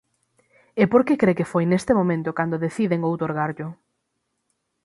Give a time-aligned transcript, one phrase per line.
[0.81, 3.67] E por que cre que foi neste momento cando deciden outorgarllo?